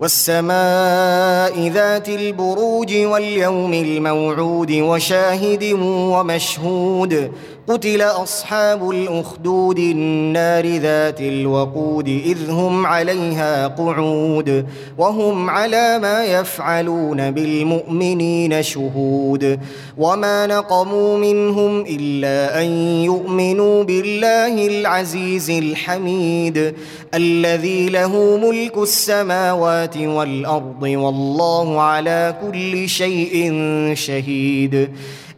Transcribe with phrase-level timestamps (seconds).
[0.00, 7.32] والسماء ذات البروج واليوم الموعود وشاهد ومشهود.
[7.68, 14.66] قتل أصحاب الأخدود النار ذات الوقود إذ هم عليها قعود
[14.98, 19.60] وهم على ما يفعلون بالمؤمنين شهود.
[19.98, 22.66] وما نقموا منهم إلا أن
[23.04, 26.74] يؤمنوا بالله العزيز الحميد
[27.14, 33.52] الذي له ملك السماوات والارض والله على كل شيء
[33.94, 34.88] شهيد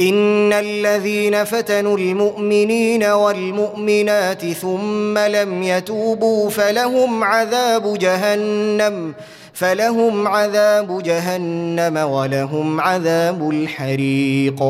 [0.00, 9.14] ان الذين فتنوا المؤمنين والمؤمنات ثم لم يتوبوا فلهم عذاب جهنم
[9.52, 14.62] فلهم عذاب جهنم ولهم عذاب الحريق.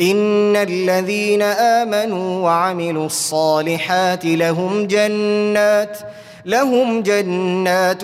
[0.00, 5.98] ان الذين امنوا وعملوا الصالحات لهم جنات
[6.46, 8.02] لهم جنات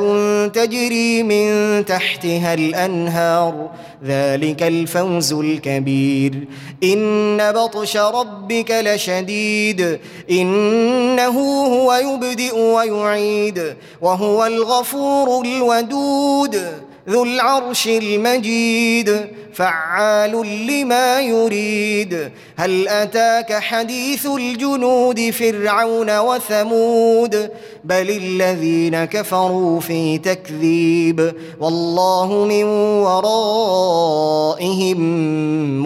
[0.54, 3.70] تجري من تحتها الانهار
[4.04, 6.44] ذلك الفوز الكبير.
[6.82, 9.98] ان بطش ربك لشديد
[10.30, 22.30] انه هو يبدئ ويعيد وهو الغفور الودود ذو العرش المجيد فعال لما يريد.
[22.56, 27.50] هل أتاك حديث الجنود فرعون وثمود؟
[27.84, 31.32] بل الذين كفروا في تكذيب.
[31.60, 32.64] والله من
[33.04, 34.98] ورائهم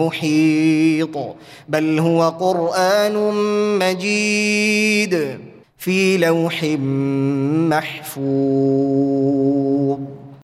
[0.01, 1.17] محيط.
[1.69, 3.15] بل هو قرآن
[3.79, 5.37] مجيد
[5.77, 6.63] في لوح
[7.69, 9.99] محفوظ.